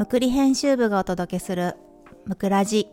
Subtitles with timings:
[0.00, 1.76] むくり編集部がお届けする
[2.24, 2.88] むくラジ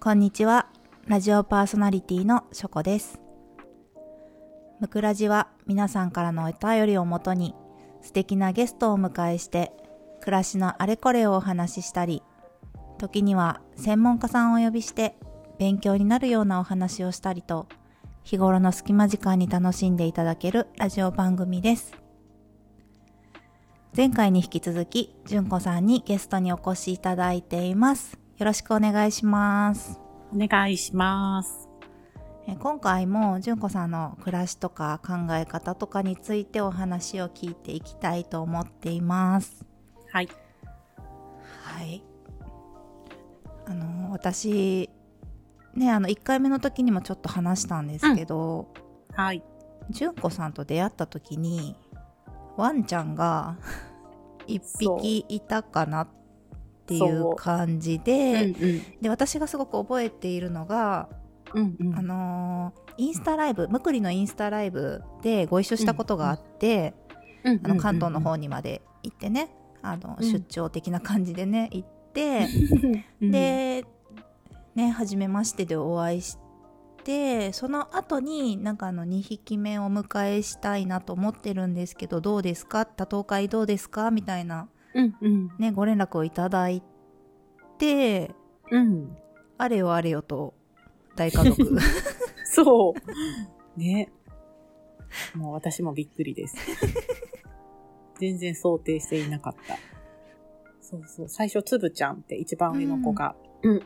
[0.00, 0.66] こんにちは。
[1.06, 3.20] ラジオパーソナリティのしょこです。
[4.80, 7.54] むくラジは皆さんからのお便りをもとに
[8.02, 9.70] 素敵なゲストをお迎えして
[10.22, 12.20] 暮らしのあれこれをお話ししたり
[12.98, 15.14] 時には専門家さんをお呼びして
[15.60, 17.68] 勉強になるようなお話をしたりと
[18.24, 22.05] 日頃の隙間時間に楽しんでいただけるラジオ番組です。
[23.96, 29.98] 前回に引き続き純子さんにゲストにお越しいただいていますよろしくお願いします
[30.34, 31.68] お願いします。
[32.48, 39.64] え今回も純子さんの暮らしとか考え方とかについてお話を聞いていきたいと思っています
[40.12, 40.28] はい。
[41.64, 42.02] はい。
[43.66, 44.90] あの、私、
[45.74, 48.68] ね、あの、1回目の時にもちょっと話したんですけど、
[49.12, 49.42] はい。
[49.90, 51.74] 純子さんと出会った時に、
[52.56, 53.56] ワンちゃんが
[54.46, 56.08] 1匹いたかなっ
[56.86, 57.32] ていそう。
[57.32, 58.02] う感じうん。
[58.04, 58.54] で、
[59.02, 61.08] で、私がすごく覚えているのが、
[61.54, 61.76] うん。
[61.78, 61.86] うん。
[61.88, 66.94] うんあのーインスタライブ、むくりのインスタライブでご一緒したことがあって、
[67.44, 69.50] うんあの関東の方にまで行ってね、
[69.82, 70.24] あの、うん。
[70.24, 72.48] 出張的な感じでね、行って、
[73.20, 73.84] うん、で、
[74.74, 76.38] ね、初めましてでお会いし
[77.06, 82.84] て、その後になんかあの2匹目をお迎えしたいなと思ってるんですけど、どうですか？
[82.84, 84.10] 多頭会どうですか？
[84.10, 85.50] みたいなうんうん。
[85.58, 86.82] ね、ご連絡をいただい
[87.78, 88.34] て、
[88.72, 89.16] うん。
[89.58, 90.54] あれよあれよと
[91.14, 91.78] 大家族。
[92.44, 92.94] そ
[93.76, 93.78] う。
[93.80, 94.10] ね。
[95.34, 96.56] もう私もびっくりです。
[98.18, 99.76] 全然想定していなかった。
[100.80, 101.28] そうそう。
[101.28, 103.36] 最初、つぶちゃんって一番上の子が。
[103.62, 103.82] うん。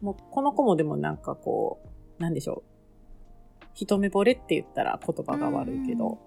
[0.00, 1.88] もう、この子もでもなんかこう、
[2.22, 3.66] なんでしょう。
[3.74, 6.18] 一目惚れって言ったら言葉が悪いけど、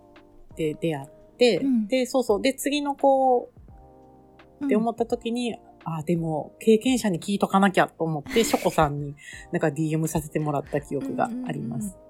[0.55, 2.41] で、出会って、うんで、そうそう。
[2.41, 3.49] で、次の子
[4.63, 9.15] って思った時に、あ、でも、経験者に聞いとかなきゃと思って、 ショコさんに
[9.51, 11.85] なんか DM させてもらった記憶があります。
[11.85, 12.05] うんうんうん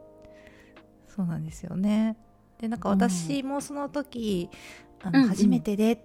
[1.15, 2.17] そうなんですよね。
[2.59, 4.49] でなんか私もその時、
[5.01, 6.03] あのうんうん初めてで、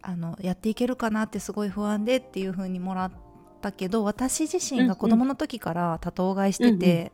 [0.00, 3.12] あのやっていけるかなってすごい不安でっていう風にもらっ
[3.62, 7.12] たけど私自身が子供の時から多頭飼いしてて、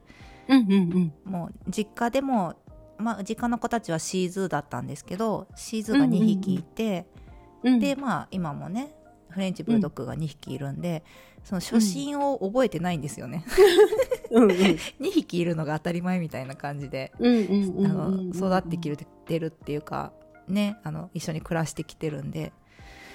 [0.49, 1.13] うんうんうん。
[1.25, 2.57] もう実家でも、
[2.99, 7.07] まあ、実家の子たちはシーズーだったんですけどシーズーが2匹いて、
[7.63, 8.95] うん、でまあ今もね
[9.31, 11.05] フレンチブルドッグが2匹いるんで、
[11.45, 13.45] その初心を覚えてないんですよね。
[14.31, 14.51] うんうん。
[15.01, 18.91] 2匹いるのが当たり前みたいな感じで、育ってき
[19.27, 20.13] てるっていうか
[20.49, 22.53] ねあの一緒に暮らしてきてるんで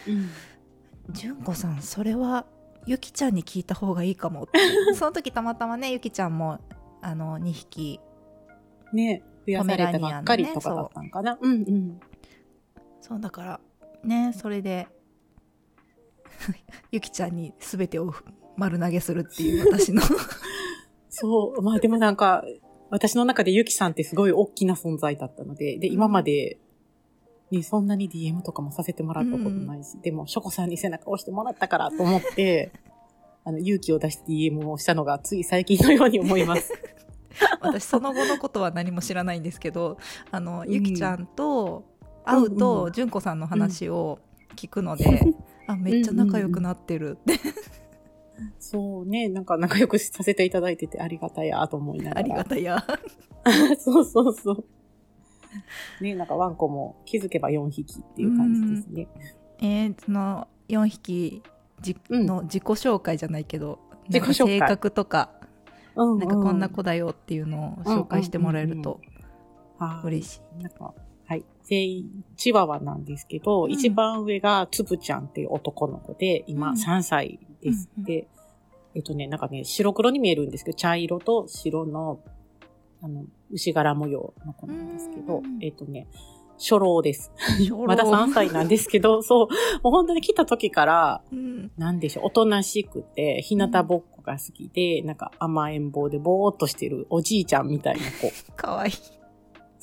[0.07, 0.29] うん。
[1.11, 2.45] 純子さんそれは
[2.85, 4.59] ゆきちゃんに聞いた方がいいかもって
[4.95, 6.59] その時たまたまねゆきちゃんも
[7.01, 7.99] あの2匹
[8.93, 11.37] ね、増やされたばっかりとかだったんかな。
[11.41, 11.99] うんうん。
[13.01, 13.59] そうだから
[14.03, 14.87] ねそれで
[16.91, 18.13] ゆきちゃんに全てを
[18.55, 20.01] 丸投げするっていう私の
[21.09, 21.61] そう。
[21.61, 22.43] まあでもなんか、
[22.89, 26.57] 私の中でゆきさんってすごい大きな存在だったので、で、今まで、
[27.53, 32.71] ね、そんなに DM とかもさせてもらったことないし、でも、ショコさんに背中を押してもらったからと思って、
[33.45, 36.73] あの、勇気を出して DM をしたのがつい最近のように思います。
[37.61, 39.97] 私その後のことは何も知らないんですけど
[40.29, 40.71] あの、うん。
[40.71, 41.83] ゆきちゃんと
[42.23, 44.19] 会ううんと純子さんの話を
[44.55, 45.19] 聞くので、
[45.67, 47.39] あめっちゃ仲良くなってるって、
[48.59, 52.19] そうね、なんか仲良くさせていただいててありがたやと思いながら。
[52.19, 52.85] ありがたや。
[53.79, 54.65] そうそうそう。
[56.01, 59.07] ね、なんかワンコも気づけば4匹っていう感じですね。
[59.59, 61.43] えーその4匹
[61.81, 65.29] じうんの自己紹介じゃないけど、自己紹介性格とか、
[65.95, 68.99] うん、なんかこんな子だよっていうのを紹介してもらえると
[69.77, 70.63] はい嬉しい。
[70.63, 70.93] なんか、
[71.25, 71.45] はい。
[71.63, 77.89] 全員、チワワなんですけど、うん一番上がつぶちゃんっていう男の子で、今うん3歳です。
[77.97, 78.27] うんうんで、
[78.95, 82.19] えっとね、なんかね、白黒に見えるんですけど、茶色と白の、
[83.03, 86.07] あの、牛柄模様の子なんですけどうん、えっとね、
[86.57, 87.31] 初老です。
[87.85, 89.47] まだ3歳なんですけど、 そう、
[89.83, 98.31] もう本当に来た時から、うんなんでしょう、おとなしくて、日向ぼっこが好きで、なんか甘えん坊でぼーっとしてるおじいちゃんみたいな子。
[98.55, 98.93] かわいい。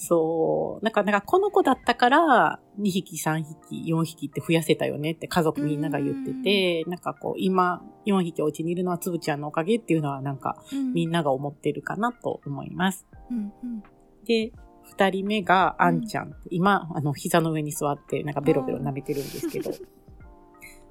[0.03, 0.85] そう。
[0.85, 10.63] なんか、なんかこの子だったから、2匹、3匹、4匹って増やせたよねって家族みんなが言ってて、なんかこう、今、4匹お家にいるのはつぶちゃんのおかげっていうのはなんか、
[10.95, 13.07] みんな、なが思ってるかなと思います。
[13.31, 13.83] うんうん
[14.25, 14.53] で、
[14.85, 16.35] 二人目があんちゃん。
[16.51, 19.71] 今、あの、膝の上に座って、なんかベロベロ舐めてるんですけど、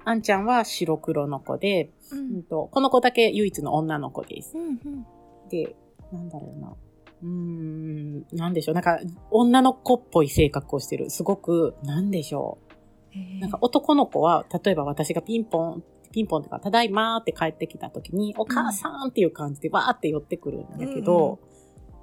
[0.04, 4.56] あんちゃんは白黒の子で、ううんんと、この子だけ唯一の女の子です。
[4.56, 5.06] うんうん
[5.48, 5.74] で、
[6.12, 6.76] なんだろうな。
[7.22, 8.74] うーん、なんでしょう。
[8.74, 8.98] なんか、
[9.30, 11.10] 女の子っぽい性格をしてる。
[11.10, 13.40] すごく、なんでしょう。
[13.40, 21.38] なんか男の子は、例えば私がピンポン、ピンポンとか、ただいまーって帰ってきた時に、お母さんっていう感じでわーって寄ってくるんだけど、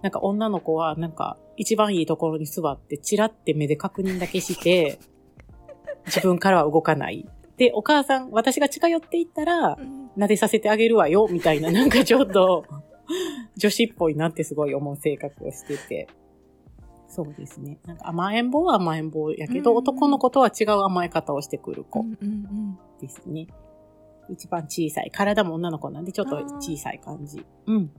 [0.02, 5.00] なんか女の子は、なんか一番いいところに座って、チラって目で確認だけして、
[6.06, 7.28] 自分からは動かない。
[7.58, 9.78] で、お母さん、私が近寄っていったら、
[10.18, 12.66] 撫でさせてあげるわよ、みたいな、なんかちょっと、
[13.56, 16.08] 女子っぽいなってすごい思う性格をしてて。
[17.10, 17.80] そうですね。
[17.86, 22.06] なんか甘えん坊は甘えん坊やけど、うんうん、男の子とは違う甘え方をしてくる子
[23.00, 23.48] ですね。
[24.30, 25.12] 一番小さい。
[25.12, 27.46] 体も女の子なんでちょっと小さい感じ。
[27.66, 27.92] うん。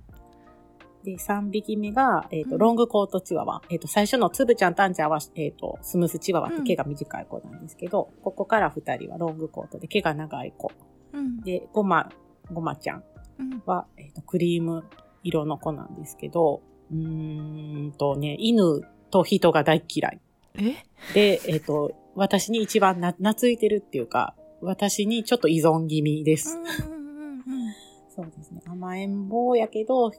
[1.05, 3.63] で、3匹目が、えっ、ー、と、ロングコートチワワ。
[3.71, 10.73] えっ、ー、と、最初のつぶちゃん、たんちゃんは、えっ、ー、と、スムースチワワって毛が短い子なんですけど、うん、ここから2人はロングコートで毛が長い子。
[11.13, 12.11] うん、で、ごま、
[12.53, 13.05] ごまちゃん
[13.67, 14.85] は、うん、えっ、と、クリーム
[15.23, 20.21] 色の子なんですけど、うーんとね、犬と人が大嫌い。
[20.55, 20.75] え？
[21.15, 26.59] で、えっ、と、私に一番な、懐いてるっていうか、私にちょっと依存気味です。
[28.15, 28.61] そうですね。
[28.67, 30.11] 甘えん坊やけど、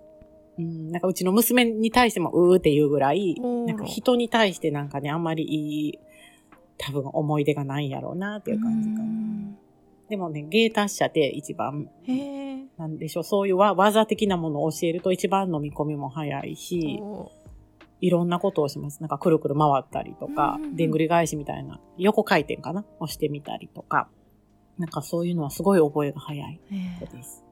[0.57, 5.99] うん、なんかうちの娘に対してもうーっていうぐらい、なんか人に対してなんかね、あんまりいい、
[6.77, 9.57] 多分思い出がないんやろうなっていう感じかな。
[10.09, 11.89] でもね、芸達者で一番、
[12.77, 16.99] なんでしょう、そういう技的なものを教えると一番飲み込みも早いし、
[18.01, 19.01] いろんなことをします。
[19.01, 22.85] なんかくるくる回ったりとか、でんぐり返しみたいな、横回転かな？
[22.99, 24.09] をしてみたりとか、
[24.77, 26.59] なんかそういうのはすごい覚えが早い
[26.99, 27.43] 子です。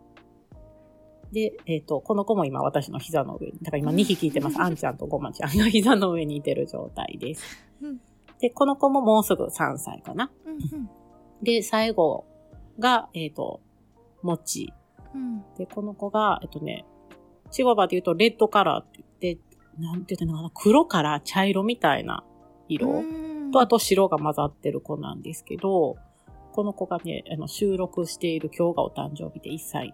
[1.31, 4.59] で、えっ、ー、と、この子も今私の膝の上に、だから今2匹いてます。
[4.61, 7.43] あんちゃんとごまちゃんが膝の上にいてる状態です。
[8.39, 10.31] で、この子ももうすぐ3歳かな。
[11.43, 12.25] で、最後
[12.79, 13.61] が、えっ、ー、と、
[14.21, 14.73] もち。
[15.57, 16.85] で、この子が、えっ、ー、とね、
[17.51, 19.41] チワワで言うとレッドカラーって言って、
[19.79, 22.23] なんて言ってんのかな、黒から茶色みたいな
[22.67, 23.03] 色
[23.51, 25.97] と、あと白が混ざってる子なんですけど、
[26.51, 29.93] この子がね、あの、収録している今日がお誕生日で1歳。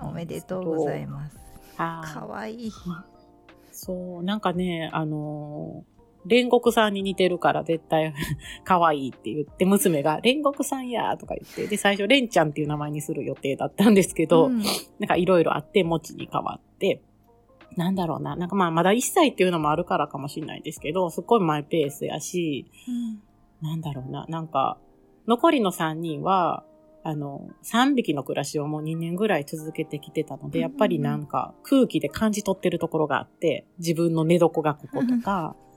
[0.00, 1.38] おめでとうございます。
[1.76, 2.72] かわいい。
[3.70, 8.14] そう、なんかね、あのー、煉獄さんに似てるから絶対
[8.64, 14.64] 可愛いって言って、娘が煉獄さんやとか言って、で、最初蓮ちゃんっていう名前にする予定だったんですけど、うん、な
[15.04, 17.02] んかいろいろあって、もちに変わって、
[17.76, 22.66] なんだろうな、なんかまあまだ1歳っていうのもあるからかもしれないですけど、すっごいマイペースやし、
[23.62, 24.78] うん、なんだろうな、なんか、
[25.26, 26.64] 残りの3人は、
[27.02, 35.56] あの、3匹の暮らしをもう2年ぐらい続けてきてたので、やっぱりなんか空気で感じ取ってるところがあって、自分の寝床がこことか、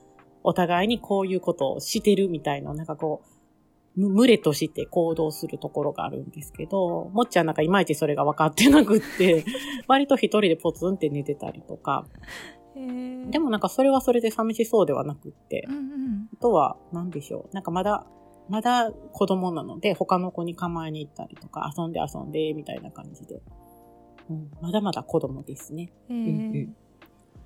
[0.44, 3.24] お互いにこういうことをしてるみたいな、なんかこ
[3.95, 9.45] う、群れとして行動するところがあるんですけど、もっちゃんなんかいまいちそれが分かってなくって、
[9.88, 12.07] 割と一人でポツンって寝てたりとか、
[13.30, 17.54] でもなんかそれはそれで寂しそうではなくって、うんうん、あとは、なんでしょう。
[17.54, 18.07] なんかまだ
[18.50, 23.42] まだ子供なので、他の子に構えに行ったりとか、遊んで遊んで、みたいな感じで。
[24.30, 25.92] うん、まだまだ子供ですね。
[26.10, 26.75] うんうん、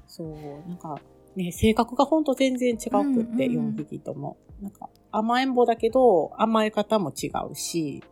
[0.07, 0.99] そう、なんか、
[1.37, 4.37] ね、性格がほんと全然違くって、うんうん、4匹とも。
[4.59, 8.03] なんか、甘えん坊だけど、甘え方も違うし、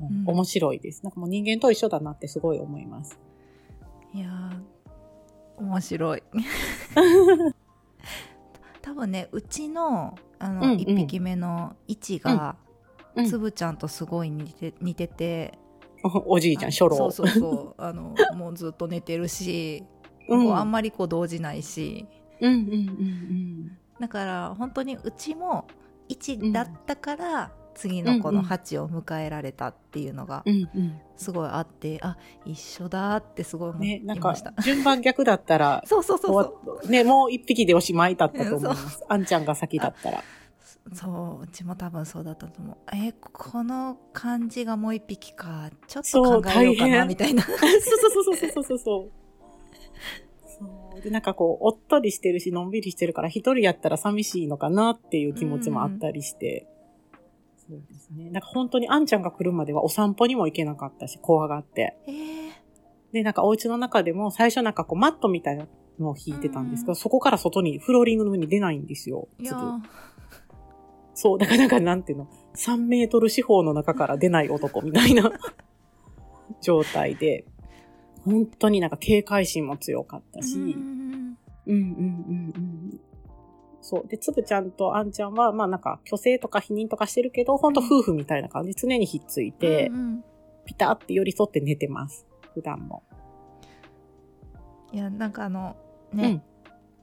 [0.00, 1.02] うん、面白いです。
[1.02, 3.18] なんかもう人間と一緒だなってすごい思います。
[4.14, 6.22] いやー、面白い。
[8.82, 12.56] 多分ねうちのあの、うんうん、1匹目の位置が、
[13.14, 15.58] うん、つぶちゃんとすごい似て似てて
[16.26, 19.84] おじいちゃん初老そうそうそうあのもうずっと寝てるし、
[20.28, 22.06] うん、あんまりこう動じないし、
[22.40, 25.66] うんうんうんうん、だから本当にうちも
[26.08, 30.44] 1だったから、次の子の8を迎えられたっていうのが
[31.16, 39.04] すごいあって、うんうん、あ一緒だってすごい思いました、ね、順番逆だったら そうそうそうねもう1匹でおしまいだったと思います。
[39.08, 40.24] あんちゃんが先だったら。
[40.94, 42.76] そううちも多分そうだったと思う。
[42.92, 45.70] えこの感じがもう1匹か。
[45.86, 47.42] ちょっと考えようかなみたいな。
[47.46, 49.21] そうそうそうそうそうそうそう
[51.00, 56.66] で、なんかこう、おっとりしてるし、のんびりしてるから、一人やったら寂しいのかなっていう気持ちもあったりして、
[57.56, 58.30] そうですね。
[58.30, 61.96] なんか本当にあんちゃんが来るまではお散歩にも行けなかったし、怖がって。
[62.06, 62.14] えー、
[63.12, 65.66] で、なんかお家の中でも最初なんかこうマットみたいな
[65.98, 69.28] のを引いてたんですけど、そこから外にフローリングの上に出ないんですよ。
[71.14, 75.32] そう、だからなんかなんていうの、3メートル四方の中から出ない男みたいな
[76.60, 77.44] 状態で、
[78.24, 81.36] 本当になんか警戒心も強かったし、うん
[81.66, 83.00] うんうんうん。
[83.80, 84.08] そう。
[84.08, 90.24] で、つぶちゃんとあんちゃんは、まあなんか、虚勢とか否認とかしてるけど、ほんと夫婦みたいな感じ、常にひっついて、うんうん、
[90.64, 92.26] ピタって寄り添って寝てます。
[92.54, 93.02] 普段も。
[94.92, 95.76] いや、なんかあの、
[96.12, 96.42] ね、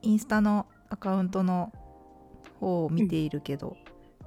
[0.04, 1.74] うん、インスタのアカウントの
[2.60, 3.76] 方を見ているけど、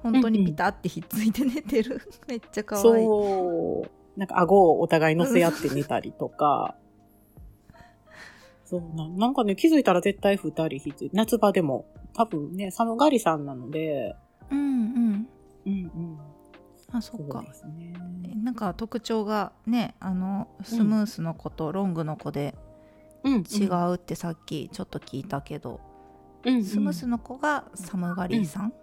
[0.03, 2.01] うん、本当にピタってひっついて寝てる。
[2.27, 2.83] めっちゃ可愛い。
[2.83, 4.19] そう。
[4.19, 6.75] なんか顎をお互い乗せ合って寝たりとか。
[8.65, 14.15] そうな、なんかね、気づいたら絶対二人ひっつ夏場でも、多分ね、寒がりさんなので、
[14.49, 15.27] うんうん。
[15.65, 16.17] うんうん。
[16.91, 17.43] あ、そっかう。
[17.43, 17.95] ですね。
[18.43, 22.55] なんか特徴がね、あの、スムースの子とロングの子で
[23.23, 25.79] うん、違うってさっきちょっと聞いたけど、
[26.43, 26.55] うん。
[26.55, 28.73] うん、スムースの子が寒がりさん、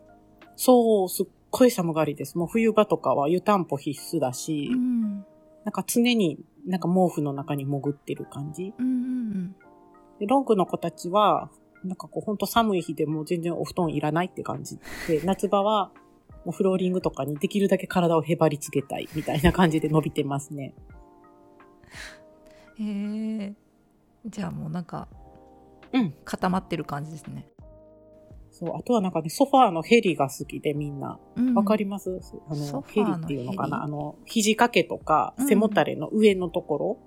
[0.57, 2.39] そう、すっごい寒がりです。
[2.39, 5.19] もう冬場とかは湯たんぽ必須だし、うん、
[5.65, 8.75] なんか常になんか毛布の中に潜ってる感じ。
[8.79, 9.57] うんうん
[10.21, 11.51] で、ロングの子たちは、
[11.83, 15.91] なんかこうほんと寒い日でも全然お布団いらないって感じで、 夏場は
[16.45, 20.75] もうフローリングとかにできるだけ体をへばりつけたいみたいな感じで伸びてますね。
[22.79, 22.87] うん。
[23.41, 23.55] へえ。
[24.27, 25.09] じゃあもうなんか
[25.93, 26.15] うん。
[26.25, 27.49] 固まってる感じですね。
[28.51, 28.77] そう。
[28.77, 31.19] あとはなんかね、ソファーのヘリが好きでみんな。
[31.37, 33.83] うんわかります、あソの、ヘリっていうのかな？
[33.83, 36.99] あの、肘掛けとかうん背もたれの上のところ、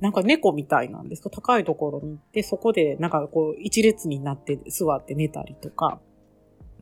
[0.00, 1.22] なんか猫みたいなんです。
[1.22, 6.00] か高いところに行って、そこでなんかこう一列になって座って寝たりとか。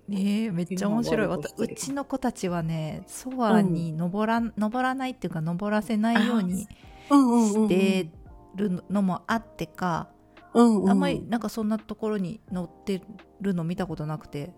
[0.09, 1.27] ねえめっちゃ面白い。
[1.27, 8.09] うちの子たちはねソファーに登ら,、登らないっていうか登らせないようにして
[8.55, 10.09] るのもあってか、
[10.55, 13.03] うんうん、あんまりなんかそんなところに乗って
[13.43, 14.55] るの見たことなくて。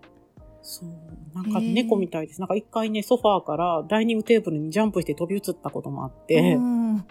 [0.63, 0.89] そう。
[1.35, 2.41] なんか猫みたいです。
[2.41, 7.05] なんか一回ね、ソファーからダイニングテーブルにジャンプして飛び移ったこともあって、うん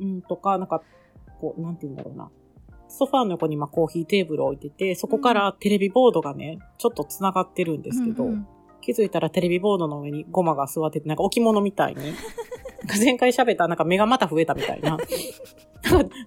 [0.00, 0.82] うん、とか、なんか、
[1.40, 2.30] こう、なんて言うんだろうな。
[2.88, 8.46] ソファーの横にまあコーヒーテーブルを置いてて、そこからテレビボードがね、ちょっと繋がってるんですけど、うんうん
[8.80, 12.14] 気づいたらテレビボードの上にゴマが座ってて、なんか置物みたいに。
[12.98, 14.90] 前回喋ったなんか目がまた増えたみたいな。
[14.90, 15.06] なんか、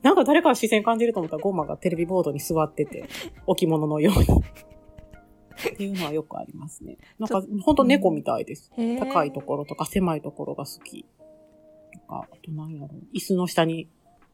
[0.04, 3.06] なんか誰か視線感じると思ったらゴマがテレビボードに座ってて、
[3.48, 4.42] 置物のように。
[5.70, 6.98] っていうのはよくありますね。
[7.18, 8.72] なんか、ほんと猫みたいです。
[9.00, 11.06] 高いところとか狭いところが好き。
[12.12, 13.16] とか、あと何やろう。
[13.16, 13.88] 椅子の下に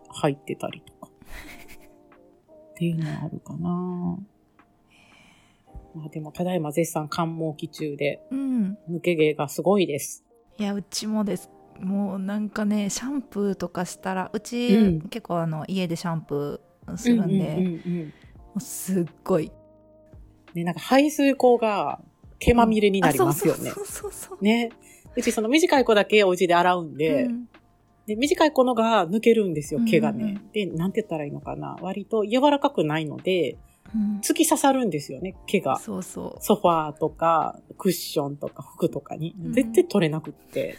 [0.10, 1.12] 入ってたりとか。
[2.72, 4.20] っていうのはあるかな
[5.96, 10.26] まあでも、ただいま絶賛寒毛期中で、うん抜け毛がすごいです。
[10.60, 18.14] いやうちもですもうなんかねシャンプーとかしたらうち、うん結構あの家でシャンプーするんで、うんうんうんうんも
[18.58, 19.52] うすっごい
[20.56, 22.00] ね、なんか排水口が
[22.40, 23.74] 毛まみれになりますよねあ。
[23.74, 24.72] そうそうそうそうね。
[25.16, 27.50] うちその短い子だけお家で洗うんで、うん
[28.08, 30.24] で短い子のが抜けるんですよ、毛がね。
[30.24, 31.78] うんうんで、なんて言ったらいいのかな。
[31.82, 33.58] 割と柔らかくないので、
[33.94, 35.78] うん突き刺さるんですよね、毛が。
[35.78, 39.36] そうそうソファーとか、クッションとか服とかに。
[39.40, 40.76] うん絶対取れなくって。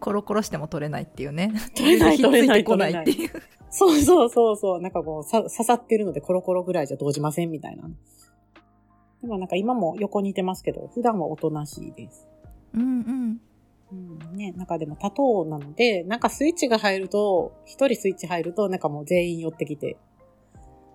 [0.00, 2.46] コロコロしても取れないっていうね取れない ひっつい取れ
[2.92, 3.30] ないっていう
[3.70, 4.80] そうそうそうそう。
[4.80, 7.88] なんかこう、さ刺さってるのでコロコロぐらいじゃ動じませんみたいな。
[9.20, 12.26] でもなんか今も横にいてますけど、普段はおとなしいです。
[12.74, 13.40] うんうん
[13.92, 19.96] うん、ね、なんかでも多頭なので、なんかスイッチが入ると、一人スイッチ入ると、なんかもう全員寄ってきて、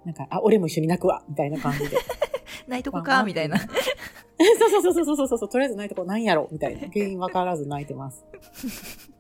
[0.06, 1.98] なんか、あ、俺も一緒に泣くわみたいな感じで。
[2.68, 3.70] 泣いとこかみたいな そう
[4.70, 6.88] そうそうそうそうそうそう、とりあえず泣いとこなんやろみたいな。
[6.92, 8.26] 原因わからず泣いてます。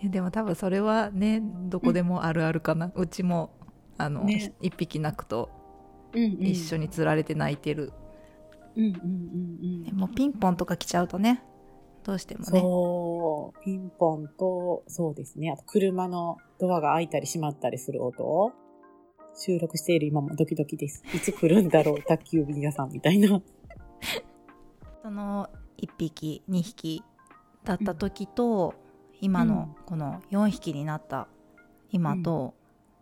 [0.00, 3.50] いやでも多分それはねどこでもあるあるかな、うちも
[3.98, 5.50] あの、ね一匹泣くと
[6.14, 6.46] うん、うん。
[6.46, 7.92] 一緒につられて泣いてる、
[8.76, 9.02] うんうんうんう
[9.78, 9.84] ん。
[9.84, 11.42] でもピンポンとか来ちゃうとね
[12.04, 12.60] どうしてもね。
[12.60, 15.50] そう、ピンポンと、そうですね。
[15.50, 18.24] あと車のドアが開いたり閉まったりする音。
[18.24, 18.52] を
[19.34, 21.02] 収録している今もドキドキです。
[21.14, 23.40] いつ来るんだろう、宅急便屋さんみたいな。
[25.02, 27.02] その1匹2匹
[27.64, 28.74] だった時と、
[29.20, 31.28] 今のこの4匹になった
[31.90, 32.54] 今と、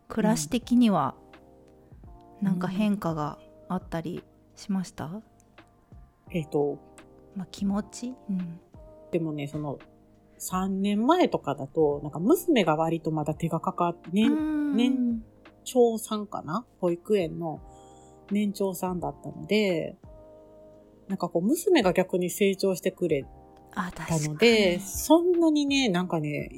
[0.08, 1.14] 暮らし的には
[2.42, 3.38] なんか変化が
[3.68, 4.24] あったり
[4.56, 5.22] しました、
[6.30, 6.78] えっ、と、
[7.36, 8.60] まあ、気持ち、うん、
[9.10, 9.78] でもね、その、
[10.38, 15.22] 3年前とかだと、なんか娘が割とまだ手がかかって、年、年
[15.64, 16.64] 長さんかな？
[16.80, 17.60] 保育園の
[18.30, 19.96] 年長さんだったので、
[21.08, 23.26] なんかこう、娘が逆に成長してくれ
[23.74, 26.50] たにので、そんなにね、なんかね、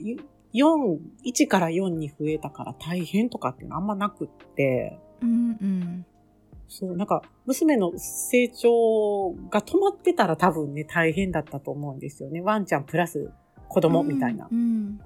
[0.54, 6.06] 4、1から4に増えたから大変とかっていうのあんまなくって、うんうん
[6.73, 12.41] そう、なんか、娘の成長が止まってたら多分ね、大変だったと思うんですよね。
[12.41, 13.31] ワンちゃんプラス
[13.69, 14.49] 子供みたいな。
[14.50, 14.99] うん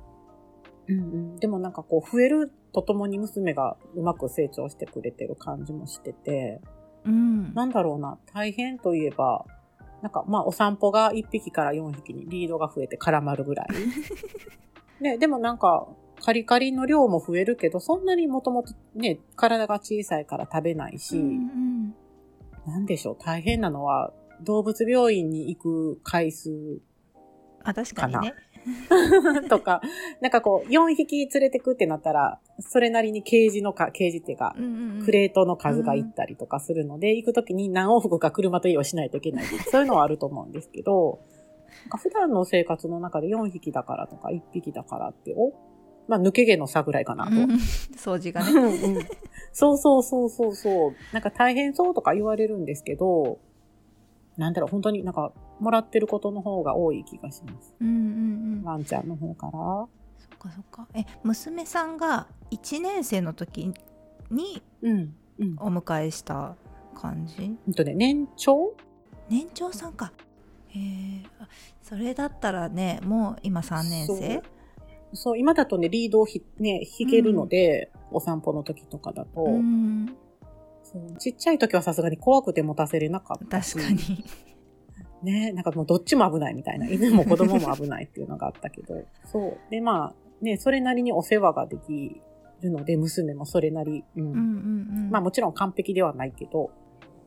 [0.88, 1.02] うんう
[1.34, 6.60] ん、でもなんかこう、増えるとともに娘がうまく成長してくれてる感じもしてて、
[7.04, 9.44] うんなんだろうな、大変といえば、
[10.02, 13.66] なんかまあお散歩が1匹から4匹にリードが増えて絡まるぐらい。
[15.02, 15.88] ね、でもなんか、
[16.22, 21.94] カリカリの量も増えるけど、そんなにもともとね、体が小さいから食べないし、うん
[22.66, 26.80] なんでしょう、大変なのは、動物病院に行く回数
[27.62, 28.34] あ、確かにね。
[29.48, 29.80] とか、
[30.20, 39.44] なんかこう、4匹連れてくってなったら、それなりにケージのか、ケージっていうか、うんうんうんクレートの数が行ったりとかするので、行くときに何往復か車と移動しないといけない。
[39.70, 41.20] そういうのはあると思うんですけど、
[41.84, 45.52] なんか普段の生活の中で4匹だからとか1匹だからって、お
[46.08, 47.30] まあ抜け毛の差ぐらいかなと。
[47.32, 47.46] うん
[47.96, 48.50] 掃除がね。
[48.54, 49.06] うんうん
[49.52, 50.94] そうそうそうそうそう。
[51.12, 53.38] なんか大変そうとか言われるんですけど、
[54.36, 57.74] なんだろう、本当になんか、もらってることの方が多い気がします。
[57.80, 57.96] うんうんう
[58.60, 58.62] ん。
[58.64, 59.52] ワンちゃんの方から。
[59.52, 60.86] そっかそっか。
[60.92, 63.72] え、娘さんが1年生の時
[64.30, 65.14] にうん。
[65.38, 65.56] うん。
[65.58, 66.54] お迎えした
[66.94, 67.56] 感じ？
[67.64, 68.74] ほんとね、年長？
[69.30, 70.12] 年長さんか。
[70.68, 71.22] へえ。
[71.40, 71.48] あ
[71.82, 74.42] それだったらね、もう今3年生？
[75.12, 80.06] そう、今だとね、リードをひ、ね、弾けるので、お散歩の時とかだと、うん。
[80.82, 83.74] そうちっちゃい時はさすがに怖くて持たせれなかったし。
[83.74, 84.24] 確かに。
[85.22, 86.88] ね、なんかもうどっちも危ないみたいな。
[86.88, 89.02] 犬も子供も危ないっていうのがあったけど。
[89.24, 89.58] そう。
[89.70, 92.20] で、まあ、ね、それなりにお世話ができ
[92.60, 94.22] るので、娘もそれなり、うん。
[94.22, 94.40] うんうんう
[95.08, 95.10] ん。
[95.10, 96.70] まあもちろん完璧ではないけど、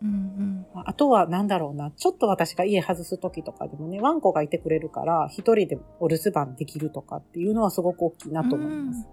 [0.01, 0.65] うんうん。
[0.85, 9.07] あとはなんだろうな、ちょっと私が家外す時とかでもね、ワンコがいてくれるから、一人でお留守番できるとかっていうのはすごく大きいなと思います。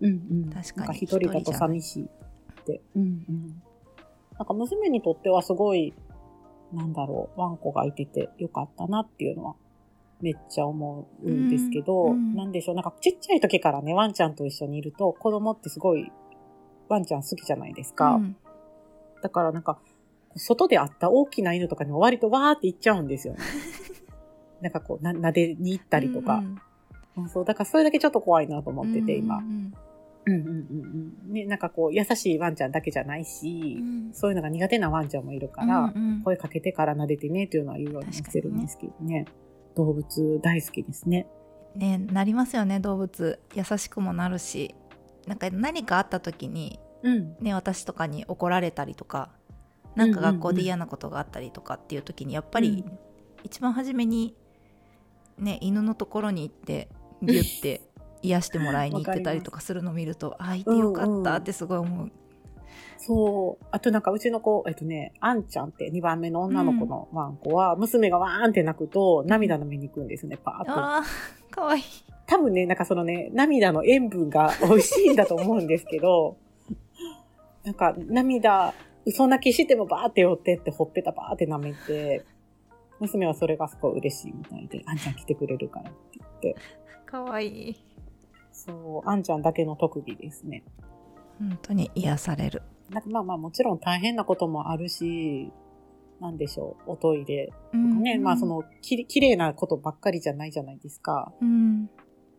[0.00, 0.50] うんうん。
[0.50, 2.82] 確かになんか一人だと寂しいって。
[2.96, 3.62] うんうん。
[4.38, 5.94] なんか娘にとってはすごい、
[6.72, 9.54] なんだろう、ワンコがいててよかったなっていうのは、
[10.20, 16.10] めっちゃ思うんですけど、うんうんなんでしょう、なんかちっちゃい時からね、ワンちゃんと一緒にいると、子供ってすごい、
[16.88, 18.14] ワンちゃん好きじゃないですか。
[18.14, 18.36] うん
[19.22, 19.78] だからなんか、
[20.36, 23.40] 外で会った大きな犬とかにも割とわーって行っちゃうんですよね。
[24.60, 26.36] なんかこう、な、撫でに行ったりとか。
[26.36, 29.40] うんうんそう、だからそれだけちょっと怖いなと思ってて、今う。
[29.42, 29.74] ん
[30.26, 31.32] うんうんうんうん。
[31.32, 39.26] ね、なんかこう、優しいワンちゃんだけじゃないし、うんそういうのが苦手なワンちゃんもいるから、うんうん声かけてから撫でてねっていうのは言うようにしてるんですけどね。
[39.76, 41.26] 動物大好きですね。
[41.74, 44.74] ねなりますよね動物優しくもなるし
[45.28, 47.36] なんか何かあった時にうん。
[47.40, 49.30] ね私とかに怒られたりとか
[49.94, 52.98] なんか学校で嫌なことがあったりとかっていう時にやっぱりうん
[53.42, 54.34] 一番初めに
[55.38, 56.88] ね犬のところに行って
[57.22, 57.82] ギュッて
[58.22, 62.12] 癒してもらいに行ってたりとかするのを見るとあいてよかったってすごい思う。
[62.98, 63.66] そう。
[63.70, 70.72] あとなんかうちの子、えっとね、あんちゃんって2番目の女の子のワンコは、娘がワーンって泣くと涙飲みに行くんですね、パーッと。
[70.72, 71.82] あーかわいい。
[72.26, 76.36] 多分ね、なんかそのね、涙の塩分が美味しいんだと思うんですけど、
[77.64, 78.74] なんか涙、
[79.06, 82.24] 嘘泣きしてもバーって寄ってってほっぺたバーって舐めて、
[83.00, 86.56] 娘はそれがすごい嬉しいみたいで、あんちゃん来てくれるからって言って。
[87.06, 87.76] かわいい。
[88.52, 90.62] そう、あんちゃんだけの特技ですね。
[91.38, 92.62] 本当に癒される。
[92.90, 95.50] なんかまあまあもちろん大変なこともあるし、
[96.20, 101.32] なんでしょう、おトイレとかね、まあそ、のきれ、綺麗なことばっかりじゃないじゃないですか。
[101.40, 101.88] うん、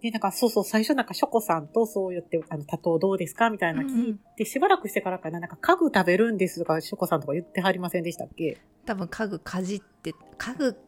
[0.01, 8.57] で、なんかそうそう、最初なんかショコさんとそう言って、あの、多頭どうですかみたいな聞いて、しばらくしてからかな、なんか家具食べるんですとか、ショコさんとか言ってはりませんでしたっけ？
[8.85, 10.79] 多分家具かじって家具か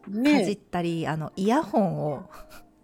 [0.44, 2.28] じっねたり、あのイヤホンを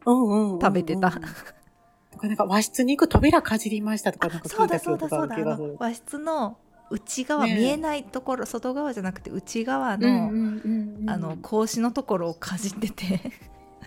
[0.06, 1.10] うんうんうんうん食べてた。
[1.10, 5.76] とか、なんか和室に行く扉かじりましたとか、なんか聞いた記そうだそうだそうだ。
[5.78, 6.58] 和室の
[6.90, 11.10] 内側、ね見えないところ外側じゃなくて内側の、うんうんうんうん。
[11.10, 13.32] あの格子のところをかじってて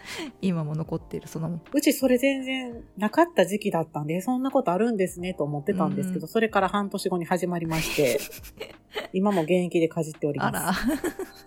[0.41, 8.19] 今も残ってるそのうちそれ全然なかった時期だったんで、そんなことあるんですねと思ってたんですけど、うんそれから半年後に始まりまして、
[9.13, 10.87] 今も現役でかじっておりあます。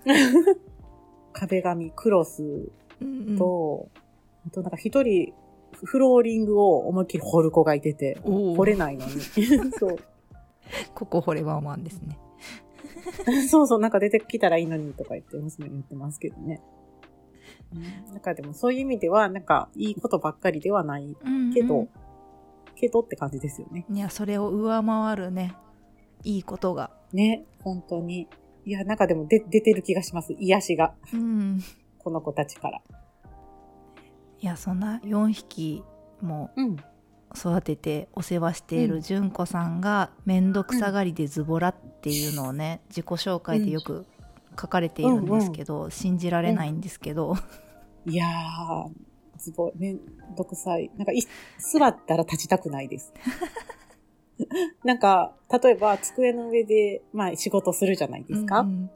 [0.05, 0.14] ら、
[1.33, 3.88] 壁紙、クロスうんうんと、
[4.47, 5.33] あとなんか一人、
[5.85, 9.12] フローリングを思いっきり掘る子がいてて、掘れないのに。
[9.79, 9.97] そう。
[10.95, 12.19] ここ掘れワンワンですね
[13.49, 16.61] そうそう、なんか出てきたらいいのにとか言って娘に言ってますけどね。
[17.74, 21.16] うんなんかでもそういう意味では、なんかいいことばっかりではない
[21.55, 21.88] けど、うんうん
[22.79, 23.87] けどって感じですよね。
[23.90, 25.57] いやそれを上回るね
[26.24, 28.29] いいことがね、本当に。
[28.64, 30.35] いや、なんかでも出出てる気がします。
[30.38, 30.94] 癒しが。
[31.12, 31.61] うん
[31.98, 32.83] この子たちから。
[34.38, 35.83] いやそんな4匹
[36.20, 36.76] もうん。
[37.35, 44.07] 育ててお世話している純子さんが面倒くさがりでズボラっていうのをね自己紹介でよく
[44.61, 47.35] 書かれているんですけど、信じられないんですけど、
[48.07, 50.01] いやー、すごい、めん
[50.37, 50.90] どくさい。
[50.97, 51.21] なんかい、
[51.59, 53.12] 座ったら立ちたくないです。
[54.85, 58.61] なんか、例えば机の上で、まあ仕事するじゃないですか。
[58.61, 58.90] うん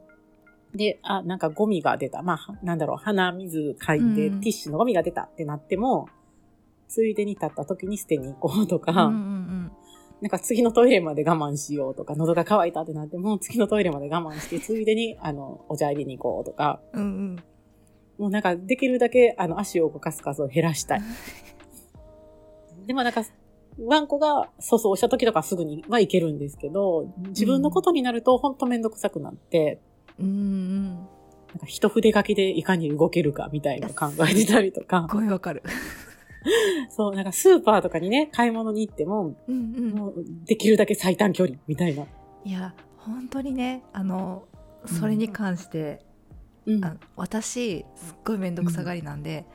[0.73, 2.21] で、あ、なんかゴミが出た。
[2.21, 4.39] まあ、なんだろう、鼻水かいて、うん。
[4.39, 6.07] ティッシュのゴミが出たってなっても、
[6.87, 9.60] ついでに立った時に捨てに行こうとうんか、うん
[10.21, 17.35] なんか次のトイレまで我慢しようとか、喉が渇いたってなっても、次のトイレまで我慢して、ついでに、あの、お茶入れに行こうとか、うんうん。
[18.19, 21.01] もうなんかできるだけ、あの、足を動かす数を減らしたい。
[22.85, 23.23] でもなんか、
[23.79, 29.81] ワンコが粗相した時とかすぐにはいけるんですけど、自分のことになるとほんとめんどくさくなって、
[30.19, 30.95] うんうん。
[30.95, 35.63] なんか一筆書きでいかに動けるかみたいな考えてたりとか、声わかる。
[36.89, 39.89] そう、なんかスーパーとかにね、買い物に行っても、うんうん。
[39.91, 40.13] もう
[40.45, 42.05] できるだけ最短距離みたいな。
[42.43, 44.43] いや、本当にね、あの、
[44.85, 46.05] それに関して、
[46.65, 49.45] うんあ私、すっごいめんどくさがりなんで、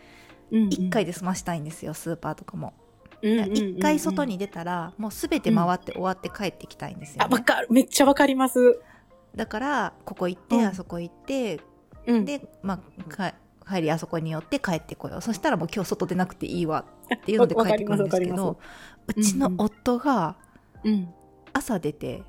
[0.50, 2.74] うん一、回で済ましたいんですよ、スーパーとかも。
[3.22, 7.68] 一回外に出たら、もうすべて回って終わって帰ってきたいんですよ、あ、ねわかる。
[7.70, 8.80] めっちゃわかります。
[9.34, 11.60] だから、ここ行って、うんあそこ行って、
[12.06, 12.24] うん。
[12.24, 13.34] で、まあ、か
[13.68, 15.22] 帰りあそこに寄って帰ってこよう。
[15.22, 18.58] そしたらもう今日外出なくていいわっていうので帰ってくるんですけど、
[19.06, 20.36] うちの夫が
[20.84, 21.08] うん。
[21.52, 22.22] 朝出て、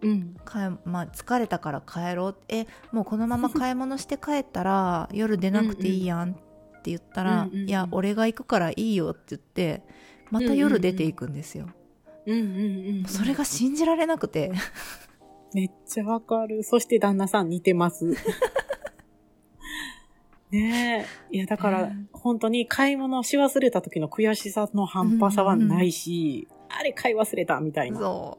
[0.00, 0.36] うん。
[0.84, 6.34] まあ、疲れたから帰ろうえもうこのまま買い物して帰ったら夜出なくていいやんっ
[6.82, 9.82] て言ったら、うんうんうんいや俺が行くからいいよって言って
[10.30, 11.68] また夜出ていくんですよ。
[13.06, 14.52] それが信じられなくて
[15.52, 16.62] めっちゃわかる。
[16.62, 18.14] そして旦那さん似てます。
[20.50, 21.36] ねえ。
[21.36, 27.98] いや、だから、うん本当に買い物し忘れた時の悔しさの半端さはないし、あれ買い忘れたみたいな。
[27.98, 28.38] そ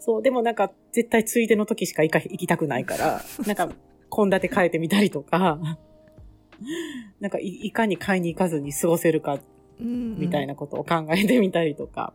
[0.00, 3.68] そう、でもなんか、絶対ついでの時しか行か行きたくないから、 なんか、
[4.14, 5.58] 献立変えてみたりとか、
[7.20, 9.38] なんかい、いかに買いに行かずに過ごせるか、
[9.78, 12.14] みたいなことを考えてみたりとか。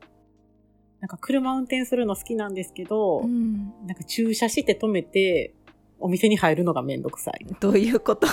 [1.02, 5.54] なんか、車運転するの好きなんですけど、うんなんか駐車して止めて、
[6.00, 7.46] お店に入るのがめんどくさい。
[7.60, 8.26] どういうこと？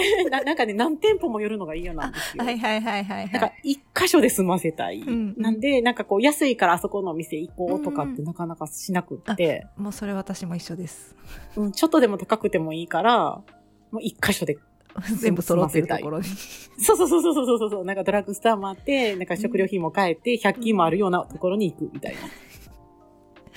[0.30, 2.44] ななんかね、何店舗も寄るのが嫌なんですよ。
[2.44, 5.00] はいはいはいはいなんかはい、一箇所で済ませたい。
[5.00, 11.16] んなんで、なんかこう、安いからあそこのお店行こうとかってうんうんなかなかしなくって、もうそれ私も一緒です
[11.56, 13.42] うん、ちょっとでも高くてもいいから、
[13.90, 14.58] もう一箇所で。
[15.20, 17.84] 全部揃ってるところにそうそうそうそうそうそうそう。
[17.84, 22.20] なんかドラッグストアもあって、なんか食料品も買えて、100均もあるようなところに行くみたいな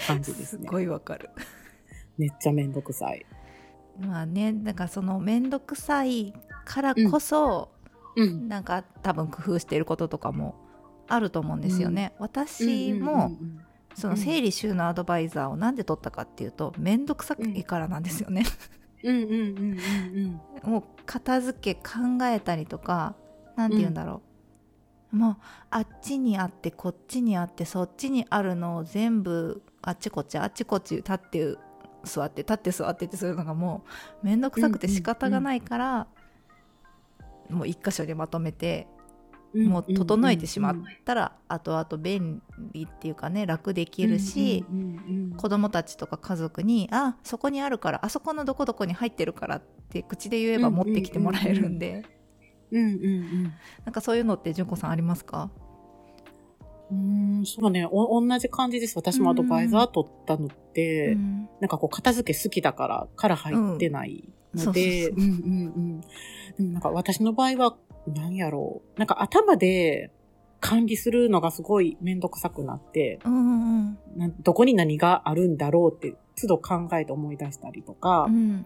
[0.06, 0.67] 感じですすね。
[0.69, 1.30] ごいわかる
[2.17, 3.25] めっちゃめんどくさい。
[3.99, 6.33] まあねだからその面倒くさい
[6.65, 7.71] からこそ、
[8.15, 8.47] うん。
[8.47, 10.55] なんか多分工夫していることとかも
[11.07, 13.62] あると思うんですよね、私もうん
[13.95, 18.43] その整理収納アドバイザーをなんで取ったかっていうと面倒くさいからなんですよね、
[19.03, 19.79] うんうんうんうん
[20.63, 20.69] うん。
[20.71, 23.15] もう片付け考えたりとか
[23.55, 24.21] なんて言うんだろ
[25.12, 25.38] う、もう
[25.69, 31.57] あっちにあってこっちにあってそっちにあるのを全部あっちこっちあっちこっち立って
[32.03, 33.83] 座って立って座ってってするのがも
[34.23, 36.07] う面倒くさくて仕方がないから、
[37.49, 38.88] もう一箇所にまとめて
[39.53, 39.67] うん。
[39.67, 52.03] もう整えてしまったら後々便利っていうかね楽できるし、うんうんうん子供たちとか家族に「あそこにあるからあそこのどこどこに入ってるから」って口で言えば持ってきてもらえるんで、
[52.71, 53.07] うんうんう
[53.47, 53.53] ん
[53.85, 55.49] なんかそういうのって純子さんありますか？
[55.53, 55.68] うん。
[57.45, 58.97] そうね、お、同じ感じです。
[58.97, 61.49] 私もアドバイザー取ったのって、うん。
[61.60, 66.02] なんかこう、片付け好きだから、から入ってないので、ううんんうんうん。
[66.02, 66.08] で
[66.63, 68.99] もなんか私の場合は、なんやろう。
[68.99, 70.12] なんか頭で
[70.60, 78.65] 管理するのがすごいめんどくさくなって、うんうんなどこに何があるんだろうって、都度考えて思い出したりとかう、ん。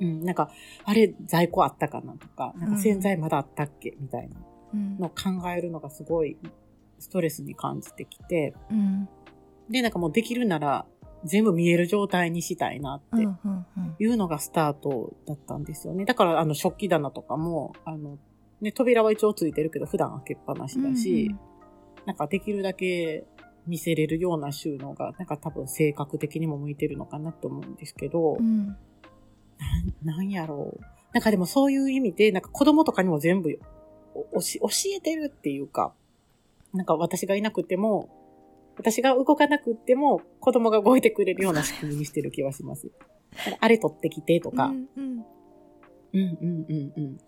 [0.00, 0.50] うん、なんか、
[0.84, 2.76] あれ在庫あったかなとか、なんうん。
[2.76, 4.36] か洗剤まだあったっけみたいな
[4.74, 6.36] うんのを考えるのがすごい
[7.02, 9.08] ストレスに感じてきて、うん
[9.70, 10.86] で、なんかもうできるなら
[11.24, 16.04] 全部見える状態にしたいなってうんうんうんいうのがスタートだったんですよね。
[16.04, 18.18] だからあの食器棚とかも、あの、
[18.60, 21.34] ね、扉は一応ついてるけど普段開けっぱなしだし、
[22.06, 23.24] なんかできるだけ
[23.66, 28.76] 見せれるような収納が、なんか多分性格的にも向いてるのかなと思うんですけど、うん
[30.04, 30.80] なんなんやろう。
[31.12, 33.60] なんかでもそういう意味で、なんか子供とかにも全部
[34.14, 34.40] 教
[34.96, 35.94] えてるっていうか、
[36.74, 38.08] なんか私がいなくても、
[38.76, 42.90] 私が動かなくっても子供が動いてくれるような仕組みにしてる気はします。
[43.60, 45.26] あれ取ってきてとか、うんうん
[46.12, 47.18] うんうんうんうん。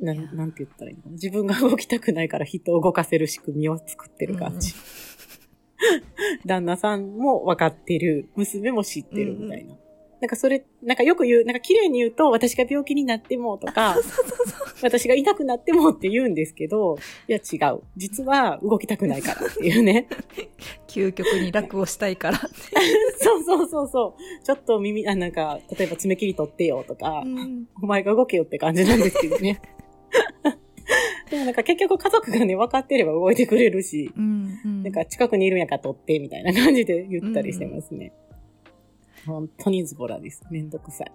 [0.00, 1.12] ななんて言ったらいいの。
[1.12, 4.74] 自分が動きたくないから人を動かせる仕組みを作ってる感じ。
[6.46, 8.28] 旦那さんも分かってる。
[8.36, 9.76] 娘も知ってるみたいな。
[10.20, 13.96] なんかそれ、なんかよく言う、なんか綺麗に言うと、私が病気になってもとか、
[14.82, 17.80] 私が痛くなってもって言うんですけど、いや違う。
[17.96, 20.08] 実は動きたくないからっていうね。
[20.88, 22.38] 究極に楽をしたいから
[23.18, 24.44] そうそうそうそう。
[24.44, 29.60] ちょっと耳、あ、なんか、例えば爪切り取ってよとか、うんお前が動けよって感じなんですけどね。
[31.30, 34.82] でもなんか結局家族がね、分かってれば動いてくれるし、うんうん。
[34.82, 38.12] なんか近くにいるんやから撮って、みたいな感じで言ったりしてますね。
[39.26, 40.42] 本当にズボラです。
[40.50, 41.12] めんどくさい。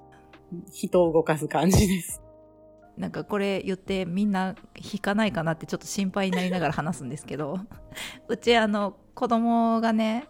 [0.72, 2.22] 人を動かす感じです。
[2.98, 7.60] なんかこれ言ってみんな引かないかなってちょっと心配になりながら話すんですけど
[8.30, 10.30] うちあの子供がね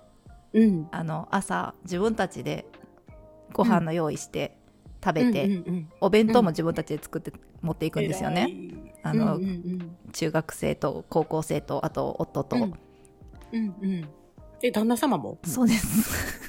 [0.54, 0.88] うん。
[0.92, 2.66] あの朝自分たちで
[3.54, 4.58] ご飯の用意して
[5.04, 8.50] 食べて、うんお弁当も自分たちで作って持っていくんですよね、
[9.04, 14.10] あのうんうんうん中学生と高校生とあと夫と、うんうんうん。
[14.64, 15.38] え、旦那様も？
[15.44, 16.45] そうです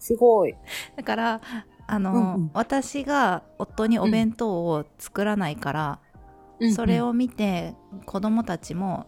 [0.00, 0.56] すごい。
[0.96, 1.40] だから
[1.86, 5.98] あの、うんうん私が夫にお弁当を作らないから、
[6.74, 7.74] それを見て
[8.06, 9.06] 子供たちも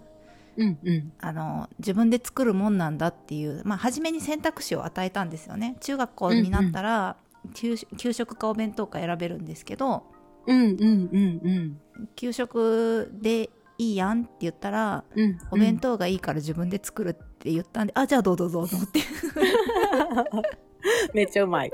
[0.57, 1.13] うんうん。
[1.21, 7.17] あの自分で作るもんなんだっていう、まあ、初めに選択肢を与えたんですよね中学校になったら、
[7.55, 10.05] 給給食かお弁当か選べるんですけど
[10.47, 11.81] うんうんうんうん。
[12.17, 15.39] 給食でいいやんって言ったら、うん。
[15.51, 19.01] お弁当がいいから自分で作るって言ったんで、あじゃあどうぞどうぞって
[21.15, 21.73] めっちゃうまい。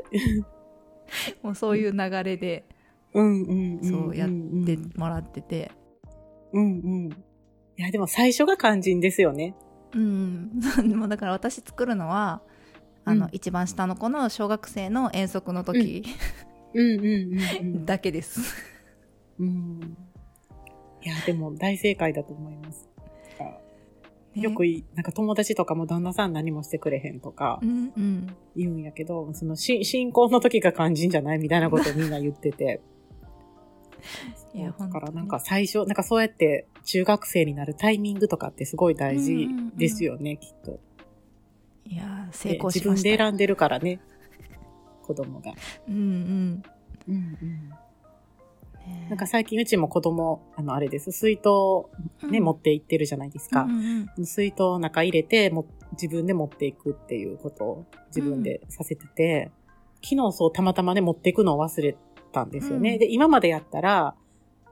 [1.42, 2.64] もうそういう流れで
[3.14, 3.84] うんうんうん。
[3.84, 5.70] そうやっうんてもらってて
[6.52, 7.10] うんうん。
[7.10, 9.54] いや、でも最初が肝心ですよね。
[9.94, 12.42] うん、 でもだから私作るのは
[13.04, 16.02] あの、うん一番下の子の小学生の遠足の時、
[16.74, 17.86] うんうんうんうん。
[17.86, 18.40] だけです。
[19.38, 19.96] うん。
[21.02, 22.87] いや、でも大正解だと思います。
[24.40, 32.80] よくい、なんか友達とかも旦那さん何もしてくれへんとかうんうん言うんやけど、そのし進行の時が肝心じゃないみたいなことをみんな言ってて。
[34.54, 40.80] いやだからなんか最初、なんかそうやって中学生になるタイミングとかってすごい大事ですよね、きっと。
[41.84, 44.00] いやー成で功しました自分で選んでるからね、
[45.02, 45.52] 子供が。
[45.88, 46.62] うんうん
[47.08, 47.70] うんうん。
[48.88, 49.06] ね。
[49.08, 51.48] なんか最近うちも子供、あのあれです、水筒
[52.30, 52.44] ね、うん。
[52.44, 53.62] 持って行ってるじゃないですか。
[53.62, 53.68] う。
[53.68, 59.50] んうん水筒の中入れても自分で持っていくっていうことを自分でさせてて、
[60.02, 61.96] 昨日そうたまたまね持っていくのを忘れ
[62.32, 62.94] たんですよね。
[62.94, 62.98] うん。
[62.98, 64.14] で、今までやったら、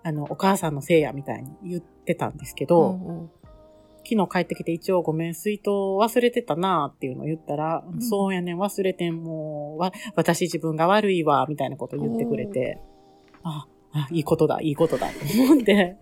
[0.02, 3.30] あの、お母さんのせいやみたいに言ってたんですけど、おうおう
[4.08, 8.00] 昨日帰ってきて一応ごめん、水筒忘れてたなっていうのを言ったら、うん。
[8.00, 12.78] そうやねん、忘れてん、もう、わ、私自分が悪いわ、みたいなことを言ってくれて、
[13.42, 13.66] あ、
[13.96, 15.96] あ、 いいことだ、いいことだ、と思って。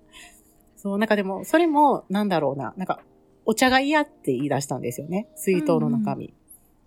[0.77, 3.01] そう、なんかでも、それも、なんだろうな、なんか、
[3.47, 6.35] お茶が嫌って言い出したんですよね、水筒の中身。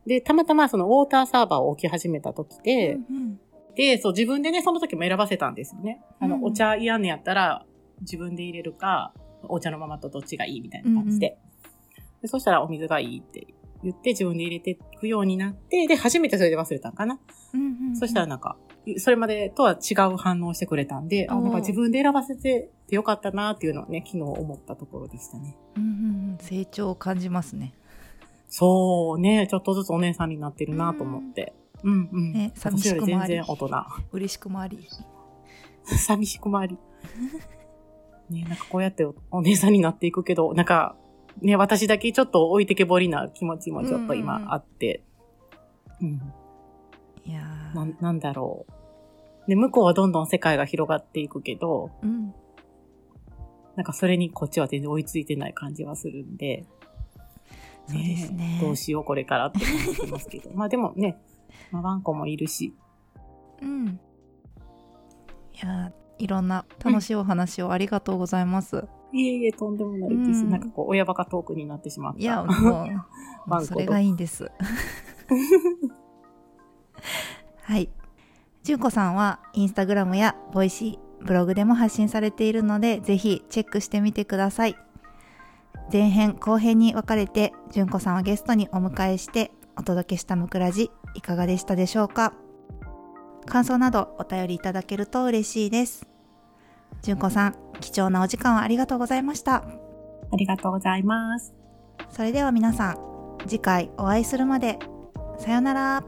[0.06, 3.40] で、たまたまそのウォーターサーバーを置き始めた時で、うん
[3.78, 6.02] で、そう、自分でね、その時も選ばせたんですよね。
[6.20, 7.64] あの、うんお茶嫌ねやったら、
[8.02, 11.38] 自分で入れるか、お茶のままとどっちがいいみたいな感じで。
[12.24, 13.46] でそしたら、お水がいいって
[13.84, 17.20] 言って、自分で入れていくようになって、で、初めてそれで忘れたんかな。
[17.54, 18.58] うんうんうんそしたらなんか、
[18.98, 25.56] それまでとは違う反応をしてくれたんで、あ、なんか自分で選ばせててよかったなっていうのをね、昨日思ったところでしたね。
[25.76, 25.94] うんうんう
[26.34, 27.74] ん成長を感じますね
[28.48, 31.54] そうね、ちょっとずつお姉さんになってるなと思って。
[31.84, 32.34] うんうん。
[32.34, 33.70] ね寂しくもありり全然大人。
[34.12, 34.88] 嬉しくもあり
[35.84, 36.78] 寂しくもあり。
[38.30, 40.96] ねなんかこうやっておお姉さんになっていくけど、なんか、
[41.42, 45.04] ね、私だけちょっと置いてけぼりな気持ちもちょっとうんうんうん今あって。
[46.02, 46.22] うん。
[47.26, 48.77] いやーなん、なんだろう。
[49.48, 52.34] で、向こうはどんどん世界が広がっていくけど、うん
[53.78, 56.66] なんかそれにこっちは全然追いついてない感じはするんで。
[57.88, 60.50] そうですねどうしようこれからって思ってますけど。
[60.58, 61.22] まあでもね、
[61.72, 62.74] まあワンコもいるし。
[63.62, 64.00] うん
[65.54, 70.44] いやーいろんな楽しいお話をありがとうございます、いえいえ、とんでもないです。
[70.44, 72.20] うんなんかこう、親バカトークになってしまった。
[72.20, 72.44] いや
[73.46, 74.52] もうそれがいいんです
[77.62, 77.90] はい
[78.68, 84.76] 純子さんはインスタグラムや Voicyブログでも発信されているのでぜひチェックしてみてください。
[85.90, 92.34] 前編後編に分かれて純子さんをゲストにお迎えしてお届けしたムクラジいかがでしたでしょうか？
[93.46, 96.06] 感想などお便りいただけると嬉しいです。
[97.04, 99.64] 純子さん貴重なお時間をありがとうございました。
[99.64, 101.54] ありがとうございます。
[102.10, 102.98] それでは皆さん
[103.48, 104.78] 次回お会いするまで
[105.40, 106.04] さようなら